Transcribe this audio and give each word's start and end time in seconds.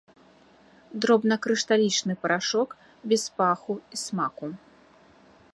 Дробнакрышталічны 1.05 2.13
парашок 2.25 2.69
без 3.15 3.23
паху 3.39 3.73
і 3.97 4.05
смаку. 4.09 4.53